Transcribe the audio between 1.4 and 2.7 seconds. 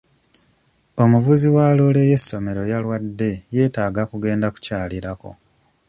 wa loole y'essomero